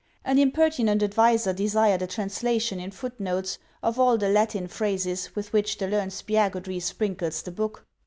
[0.25, 5.53] An impertinent adviser desired a translation in foot notes of all the Latin phrases with
[5.53, 7.85] which the learned Spiagudry sprinkles the book.